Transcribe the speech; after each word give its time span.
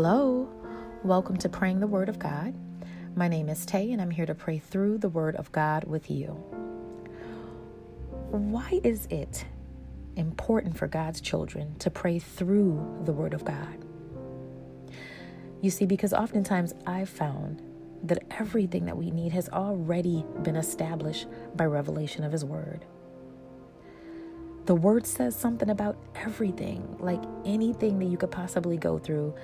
Hello, 0.00 0.48
welcome 1.02 1.36
to 1.38 1.48
Praying 1.48 1.80
the 1.80 1.86
Word 1.88 2.08
of 2.08 2.20
God. 2.20 2.54
My 3.16 3.26
name 3.26 3.48
is 3.48 3.66
Tay, 3.66 3.90
and 3.90 4.00
I'm 4.00 4.12
here 4.12 4.26
to 4.26 4.34
pray 4.36 4.60
through 4.60 4.98
the 4.98 5.08
Word 5.08 5.34
of 5.34 5.50
God 5.50 5.82
with 5.82 6.08
you. 6.08 6.28
Why 8.30 8.80
is 8.84 9.06
it 9.06 9.44
important 10.14 10.78
for 10.78 10.86
God's 10.86 11.20
children 11.20 11.74
to 11.80 11.90
pray 11.90 12.20
through 12.20 13.00
the 13.06 13.12
Word 13.12 13.34
of 13.34 13.44
God? 13.44 13.84
You 15.62 15.70
see, 15.70 15.84
because 15.84 16.12
oftentimes 16.12 16.74
I've 16.86 17.08
found 17.08 17.60
that 18.04 18.22
everything 18.38 18.84
that 18.84 18.96
we 18.96 19.10
need 19.10 19.32
has 19.32 19.48
already 19.48 20.24
been 20.44 20.54
established 20.54 21.26
by 21.56 21.66
revelation 21.66 22.22
of 22.22 22.30
His 22.30 22.44
Word. 22.44 22.84
The 24.66 24.76
Word 24.76 25.08
says 25.08 25.34
something 25.34 25.70
about 25.70 25.98
everything, 26.14 26.98
like 27.00 27.24
anything 27.44 27.98
that 27.98 28.04
you 28.04 28.16
could 28.16 28.30
possibly 28.30 28.76
go 28.76 29.00
through. 29.00 29.34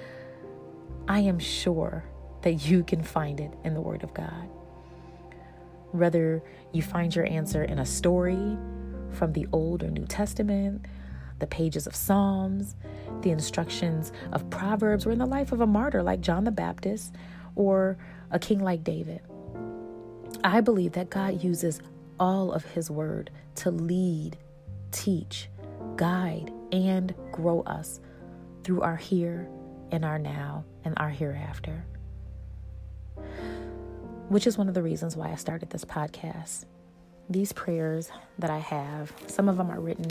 I 1.06 1.20
am 1.20 1.38
sure 1.38 2.04
that 2.42 2.66
you 2.66 2.82
can 2.82 3.02
find 3.02 3.40
it 3.40 3.52
in 3.62 3.74
the 3.74 3.80
Word 3.80 4.02
of 4.02 4.14
God. 4.14 4.48
Whether 5.92 6.42
you 6.72 6.82
find 6.82 7.14
your 7.14 7.26
answer 7.26 7.62
in 7.62 7.78
a 7.78 7.86
story 7.86 8.56
from 9.10 9.32
the 9.32 9.46
Old 9.52 9.82
or 9.82 9.90
New 9.90 10.06
Testament, 10.06 10.86
the 11.40 11.46
pages 11.46 11.86
of 11.86 11.94
Psalms, 11.94 12.74
the 13.20 13.30
instructions 13.30 14.12
of 14.32 14.48
Proverbs, 14.50 15.04
or 15.04 15.10
in 15.10 15.18
the 15.18 15.26
life 15.26 15.52
of 15.52 15.60
a 15.60 15.66
martyr 15.66 16.02
like 16.02 16.20
John 16.20 16.44
the 16.44 16.50
Baptist 16.50 17.14
or 17.54 17.98
a 18.30 18.38
king 18.38 18.60
like 18.60 18.82
David. 18.82 19.20
I 20.42 20.60
believe 20.62 20.92
that 20.92 21.10
God 21.10 21.42
uses 21.44 21.80
all 22.18 22.50
of 22.52 22.64
His 22.64 22.90
Word 22.90 23.30
to 23.56 23.70
lead, 23.70 24.38
teach, 24.90 25.48
guide, 25.96 26.50
and 26.72 27.14
grow 27.30 27.60
us 27.62 28.00
through 28.62 28.80
our 28.80 28.96
here 28.96 29.48
and 29.94 30.04
our 30.04 30.18
now 30.18 30.64
and 30.84 30.94
our 30.98 31.08
hereafter. 31.08 31.84
Which 34.28 34.46
is 34.46 34.58
one 34.58 34.68
of 34.68 34.74
the 34.74 34.82
reasons 34.82 35.16
why 35.16 35.30
I 35.30 35.36
started 35.36 35.70
this 35.70 35.84
podcast 35.84 36.66
these 37.28 37.52
prayers 37.52 38.10
that 38.38 38.48
I 38.50 38.58
have, 38.58 39.12
some 39.28 39.48
of 39.48 39.56
them 39.56 39.70
are 39.70 39.80
written 39.80 40.10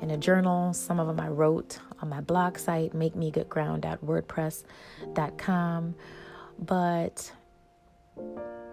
in 0.00 0.10
a 0.10 0.16
journal, 0.16 0.72
some 0.72 0.98
of 0.98 1.06
them 1.06 1.20
I 1.20 1.28
wrote 1.28 1.78
on 2.00 2.08
my 2.08 2.22
blog 2.22 2.56
site, 2.58 2.94
makemegoodground.wordpress.com. 2.94 5.94
But 6.58 7.32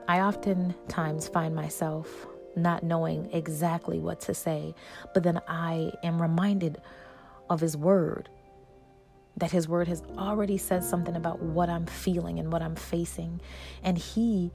I 0.07 0.21
oftentimes 0.21 1.27
find 1.27 1.53
myself 1.55 2.27
not 2.55 2.83
knowing 2.83 3.29
exactly 3.33 3.99
what 3.99 4.21
to 4.21 4.33
say, 4.33 4.73
but 5.13 5.23
then 5.23 5.41
I 5.47 5.91
am 6.03 6.21
reminded 6.21 6.81
of 7.49 7.59
His 7.59 7.75
Word. 7.75 8.29
That 9.37 9.51
his 9.51 9.67
word 9.67 9.87
has 9.87 10.03
already 10.17 10.57
said 10.57 10.83
something 10.83 11.15
about 11.15 11.41
what 11.41 11.69
I'm 11.69 11.85
feeling 11.85 12.39
and 12.39 12.51
what 12.51 12.61
I'm 12.61 12.75
facing. 12.75 13.41
And 13.83 13.97
he 13.97 14.51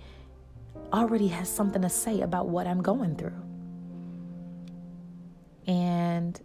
already 0.93 1.29
has 1.29 1.49
something 1.49 1.83
to 1.83 1.89
say 1.89 2.21
about 2.21 2.49
what 2.49 2.67
I'm 2.67 2.83
going 2.83 3.17
through. 3.17 3.43
And 5.67 6.41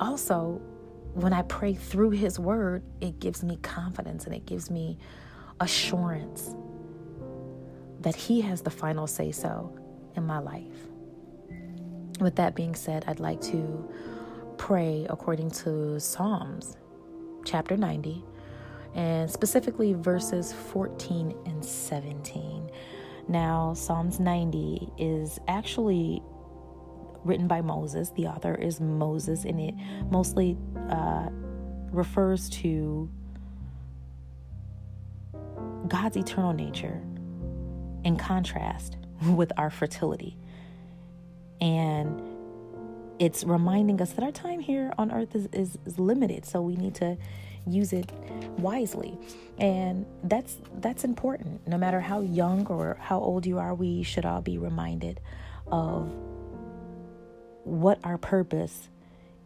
also, 0.00 0.60
when 1.14 1.32
I 1.32 1.42
pray 1.42 1.74
through 1.74 2.10
His 2.10 2.38
Word, 2.38 2.82
it 3.00 3.20
gives 3.20 3.42
me 3.42 3.58
confidence 3.62 4.24
and 4.24 4.34
it 4.34 4.46
gives 4.46 4.70
me 4.70 4.98
assurance 5.60 6.54
that 8.00 8.14
He 8.14 8.40
has 8.40 8.62
the 8.62 8.70
final 8.70 9.06
say 9.06 9.32
so 9.32 9.76
in 10.16 10.26
my 10.26 10.38
life. 10.38 10.64
With 12.20 12.36
that 12.36 12.54
being 12.54 12.74
said, 12.74 13.04
I'd 13.06 13.20
like 13.20 13.40
to 13.42 13.88
pray 14.58 15.06
according 15.08 15.50
to 15.50 15.98
Psalms 15.98 16.76
chapter 17.44 17.76
90 17.76 18.22
and 18.94 19.30
specifically 19.30 19.94
verses 19.94 20.52
14 20.52 21.34
and 21.46 21.64
17. 21.64 22.70
Now, 23.28 23.72
Psalms 23.74 24.18
90 24.18 24.90
is 24.98 25.38
actually 25.48 26.22
written 27.24 27.46
by 27.46 27.60
Moses. 27.60 28.10
The 28.10 28.26
author 28.26 28.54
is 28.54 28.80
Moses, 28.80 29.44
and 29.44 29.60
it 29.60 29.74
mostly 30.10 30.56
uh, 30.90 31.28
refers 31.90 32.48
to 32.50 33.08
God's 35.86 36.16
eternal 36.16 36.52
nature 36.52 37.00
in 38.04 38.16
contrast 38.16 38.96
with 39.28 39.52
our 39.56 39.70
fertility. 39.70 40.36
And 41.60 42.27
it's 43.18 43.44
reminding 43.44 44.00
us 44.00 44.12
that 44.12 44.24
our 44.24 44.32
time 44.32 44.60
here 44.60 44.92
on 44.98 45.10
earth 45.10 45.34
is, 45.34 45.48
is, 45.52 45.78
is 45.84 45.98
limited, 45.98 46.44
so 46.44 46.60
we 46.62 46.76
need 46.76 46.94
to 46.96 47.16
use 47.66 47.92
it 47.92 48.10
wisely. 48.58 49.18
And 49.58 50.06
that's 50.22 50.56
that's 50.80 51.04
important. 51.04 51.66
No 51.66 51.76
matter 51.76 52.00
how 52.00 52.20
young 52.20 52.66
or 52.66 52.96
how 53.00 53.18
old 53.18 53.44
you 53.46 53.58
are 53.58 53.74
we 53.74 54.02
should 54.02 54.24
all 54.24 54.40
be 54.40 54.58
reminded 54.58 55.20
of 55.70 56.10
what 57.64 57.98
our 58.04 58.16
purpose 58.16 58.88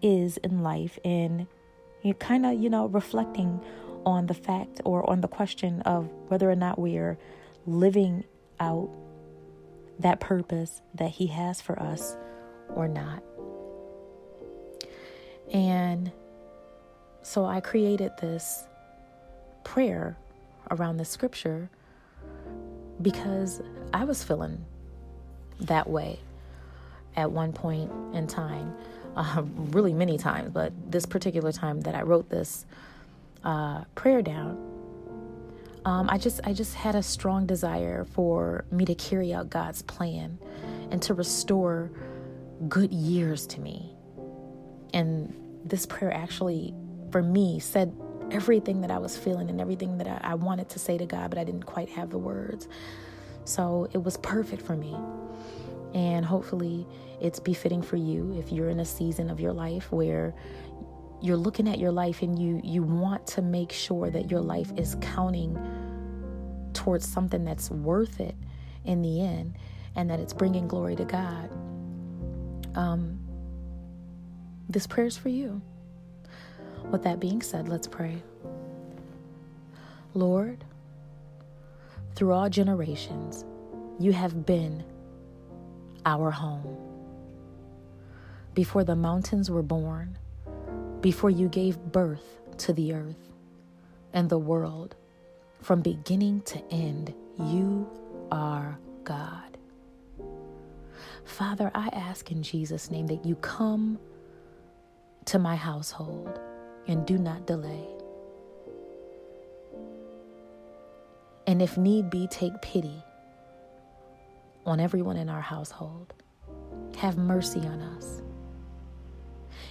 is 0.01 0.37
in 0.39 0.63
life 0.63 0.99
and 1.05 1.47
you 2.03 2.15
kind 2.15 2.45
of 2.47 2.61
you 2.61 2.69
know 2.69 2.87
reflecting 2.87 3.61
on 4.05 4.27
the 4.27 4.35
fact 4.35 4.81
or 4.85 5.09
on 5.09 5.21
the 5.21 5.29
question 5.29 5.81
of 5.83 6.09
whether 6.29 6.51
or 6.51 6.57
not 6.57 6.79
we 6.79 6.97
are 6.97 7.19
living 7.67 8.25
out 8.61 8.91
that 9.99 10.21
purpose 10.21 10.83
that 10.95 11.11
he 11.11 11.29
has 11.29 11.61
for 11.61 11.79
us 11.81 12.17
or 12.75 12.89
not 12.89 13.23
and 15.53 16.11
so 17.23 17.45
I 17.45 17.61
created 17.61 18.13
this 18.21 18.67
prayer 19.65 20.17
around 20.71 20.97
the 20.97 21.05
scripture 21.05 21.71
because 23.01 23.63
I 23.93 24.05
was 24.05 24.25
feeling 24.25 24.65
that 25.61 25.89
way 25.89 26.19
at 27.17 27.31
one 27.31 27.53
point 27.53 27.91
in 28.15 28.27
time, 28.27 28.75
uh, 29.17 29.43
really 29.71 29.93
many 29.93 30.19
times, 30.19 30.51
but 30.51 30.73
this 30.91 31.07
particular 31.07 31.53
time 31.53 31.81
that 31.83 31.95
I 31.95 32.03
wrote 32.03 32.29
this 32.29 32.65
uh, 33.45 33.85
prayer 33.95 34.23
down, 34.23 34.57
um, 35.85 36.09
I 36.09 36.17
just 36.17 36.41
I 36.45 36.53
just 36.53 36.75
had 36.75 36.95
a 36.95 37.03
strong 37.03 37.45
desire 37.45 38.05
for 38.05 38.65
me 38.71 38.85
to 38.85 38.95
carry 38.95 39.35
out 39.35 39.51
God's 39.51 39.83
plan 39.83 40.39
and 40.91 41.03
to 41.03 41.15
restore 41.15 41.91
good 42.69 42.93
years 42.93 43.47
to 43.49 43.61
me. 43.61 43.91
And 44.95 45.35
this 45.65 45.87
prayer 45.87 46.13
actually 46.13 46.75
for 47.13 47.23
me, 47.23 47.61
said 47.61 47.95
everything 48.31 48.81
that 48.81 48.91
I 48.91 48.99
was 48.99 49.17
feeling 49.17 49.51
and 49.51 49.61
everything 49.61 49.99
that 49.99 50.09
I, 50.09 50.33
I 50.33 50.35
wanted 50.35 50.71
to 50.71 50.79
say 50.79 50.97
to 50.99 51.07
God, 51.07 51.31
but 51.31 51.39
I 51.39 51.45
didn't 51.45 51.65
quite 51.65 51.91
have 51.91 52.11
the 52.11 52.19
words. 52.19 52.67
So 53.45 53.89
it 53.93 54.03
was 54.03 54.17
perfect 54.17 54.63
for 54.63 54.75
me. 54.75 54.97
And 55.95 56.25
hopefully, 56.25 56.87
it's 57.21 57.39
befitting 57.39 57.83
for 57.83 57.97
you 57.97 58.35
if 58.39 58.51
you're 58.51 58.71
in 58.71 58.81
a 58.81 58.85
season 58.85 59.29
of 59.29 59.39
your 59.39 59.53
life 59.53 59.93
where 59.93 60.35
you're 61.21 61.37
looking 61.37 61.69
at 61.69 61.79
your 61.79 61.93
life 61.93 62.23
and 62.23 62.37
you 62.37 62.61
you 62.65 62.83
want 62.83 63.27
to 63.29 63.43
make 63.43 63.71
sure 63.71 64.11
that 64.11 64.31
your 64.31 64.41
life 64.41 64.73
is 64.77 64.97
counting 65.01 65.57
towards 66.73 67.07
something 67.07 67.45
that's 67.45 67.71
worth 67.71 68.19
it 68.21 68.35
in 68.85 69.03
the 69.03 69.21
end 69.21 69.55
and 69.95 70.09
that 70.09 70.19
it's 70.19 70.33
bringing 70.33 70.67
glory 70.67 70.97
to 70.97 71.05
God. 71.05 71.51
Um, 72.75 73.22
this 74.73 74.87
prayer 74.87 75.07
is 75.07 75.17
for 75.17 75.29
you. 75.29 75.61
With 76.91 77.03
that 77.05 77.21
being 77.21 77.43
said, 77.43 77.69
let's 77.69 77.87
pray. 77.87 78.23
Lord, 80.15 80.65
through 82.15 82.33
all 82.33 82.49
generations, 82.49 83.45
you 83.99 84.13
have 84.13 84.45
been 84.45 84.85
our 86.05 86.31
home. 86.31 86.77
Before 88.55 88.85
the 88.85 88.97
mountains 88.97 89.51
were 89.51 89.63
born, 89.63 90.19
before 91.01 91.31
you 91.31 91.49
gave 91.49 91.79
birth 91.79 92.41
to 92.59 92.73
the 92.73 92.93
earth 92.93 93.33
and 94.13 94.29
the 94.29 94.39
world, 94.39 94.95
from 95.61 95.81
beginning 95.81 96.43
to 96.43 96.63
end, 96.71 97.15
you 97.39 97.89
are 98.31 98.79
God. 99.05 99.57
Father, 101.25 101.71
I 101.75 101.89
ask 101.93 102.31
in 102.31 102.43
Jesus' 102.43 102.91
name 102.91 103.07
that 103.07 103.25
you 103.25 103.37
come 103.37 103.99
to 105.27 105.39
my 105.39 105.57
household 105.57 106.39
and 106.87 107.07
do 107.07 107.19
not 107.19 107.47
delay. 107.47 107.87
And 111.47 111.61
if 111.61 111.77
need 111.77 112.11
be, 112.11 112.27
take 112.29 112.61
pity 112.63 113.03
on 114.65 114.81
everyone 114.81 115.17
in 115.17 115.29
our 115.29 115.41
household. 115.41 116.15
Have 116.97 117.17
mercy 117.17 117.61
on 117.61 117.81
us. 117.81 118.23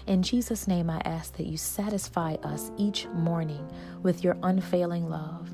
In 0.08 0.24
Jesus' 0.24 0.68
name, 0.68 0.90
I 0.90 1.02
ask 1.06 1.38
that 1.38 1.46
you 1.46 1.58
satisfy 1.58 2.34
us 2.44 2.72
each 2.78 3.08
morning 3.08 3.68
with 4.02 4.24
your 4.24 4.36
unfailing 4.44 5.10
love 5.10 5.54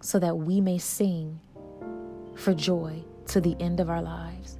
so 0.00 0.18
that 0.18 0.36
we 0.36 0.60
may 0.60 0.78
sing 0.78 1.40
for 2.34 2.52
joy 2.54 3.04
to 3.28 3.40
the 3.40 3.56
end 3.60 3.80
of 3.80 3.88
our 3.88 4.02
lives. 4.02 4.58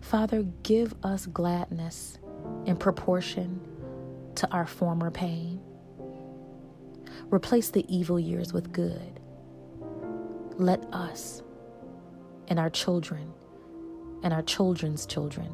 Father, 0.00 0.44
give 0.62 0.94
us 1.02 1.26
gladness 1.26 2.18
in 2.66 2.76
proportion 2.76 3.60
to 4.36 4.50
our 4.50 4.66
former 4.66 5.10
pain. 5.10 5.60
Replace 7.30 7.70
the 7.70 7.84
evil 7.94 8.18
years 8.18 8.52
with 8.52 8.72
good. 8.72 9.20
Let 10.56 10.84
us 10.92 11.42
and 12.48 12.58
our 12.58 12.70
children 12.70 13.32
and 14.22 14.32
our 14.32 14.42
children's 14.42 15.06
children 15.06 15.52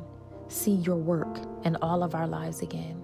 see 0.49 0.73
your 0.73 0.97
work 0.97 1.39
in 1.65 1.77
all 1.77 2.03
of 2.03 2.15
our 2.15 2.27
lives 2.27 2.63
again. 2.63 3.03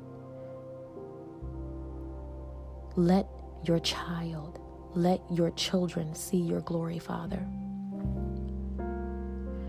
Let 2.97 3.27
your 3.65 3.79
child, 3.79 4.61
let 4.95 5.21
your 5.31 5.51
children 5.53 6.15
see 6.15 6.39
your 6.39 6.61
glory, 6.61 6.99
Father. 6.99 7.47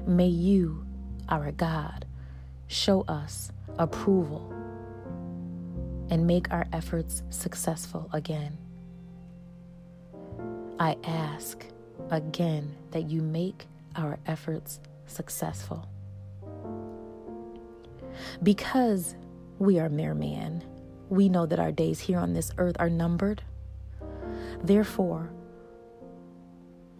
May 0.08 0.28
you, 0.28 0.86
our 1.30 1.52
God, 1.52 2.06
show 2.68 3.02
us 3.04 3.52
approval 3.82 4.48
and 6.10 6.28
make 6.28 6.52
our 6.52 6.68
efforts 6.72 7.24
successful 7.30 8.10
again. 8.14 8.58
I 10.80 10.98
ask 11.04 11.66
again 12.10 12.76
that 12.92 13.10
you 13.10 13.22
make 13.22 13.66
our 13.96 14.20
efforts 14.28 14.80
successful. 15.08 15.88
Because 18.44 19.16
we 19.58 19.80
are 19.80 19.90
mere 19.90 20.14
man, 20.14 20.64
we 21.10 21.28
know 21.28 21.46
that 21.46 21.60
our 21.60 21.72
days 21.72 22.00
here 22.00 22.20
on 22.20 22.34
this 22.34 22.52
earth 22.58 22.76
are 22.80 22.90
numbered. 22.90 23.42
Therefore, 24.64 25.32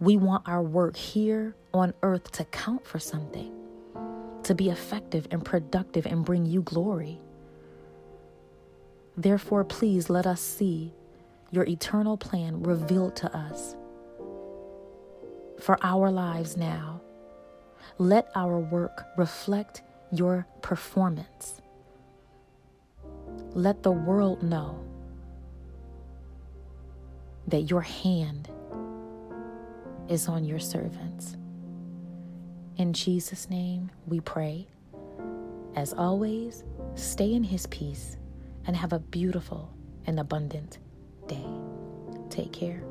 we 0.00 0.16
want 0.16 0.48
our 0.48 0.62
work 0.62 0.96
here 0.96 1.54
on 1.72 1.94
earth 2.02 2.32
to 2.32 2.44
count 2.46 2.84
for 2.84 2.98
something, 2.98 3.52
to 4.44 4.54
be 4.54 4.70
effective 4.70 5.26
and 5.30 5.44
productive 5.44 6.06
and 6.06 6.24
bring 6.24 6.46
you 6.46 6.62
glory. 6.62 7.20
Therefore, 9.16 9.64
please 9.64 10.08
let 10.08 10.26
us 10.26 10.40
see 10.40 10.92
your 11.50 11.64
eternal 11.64 12.16
plan 12.16 12.62
revealed 12.62 13.14
to 13.16 13.36
us 13.36 13.76
for 15.60 15.78
our 15.82 16.10
lives 16.10 16.56
now. 16.56 17.00
Let 17.98 18.28
our 18.34 18.58
work 18.58 19.04
reflect 19.16 19.82
your 20.10 20.46
performance. 20.62 21.60
Let 23.54 23.82
the 23.82 23.92
world 23.92 24.42
know 24.42 24.82
that 27.48 27.62
your 27.62 27.82
hand 27.82 28.48
is 30.08 30.26
on 30.28 30.44
your 30.44 30.58
servants. 30.58 31.36
In 32.82 32.92
Jesus' 32.92 33.48
name 33.48 33.92
we 34.08 34.18
pray. 34.18 34.66
As 35.76 35.94
always, 35.94 36.64
stay 36.96 37.32
in 37.32 37.44
His 37.44 37.68
peace 37.68 38.16
and 38.66 38.74
have 38.74 38.92
a 38.92 38.98
beautiful 38.98 39.72
and 40.04 40.18
abundant 40.18 40.80
day. 41.28 41.46
Take 42.28 42.50
care. 42.52 42.82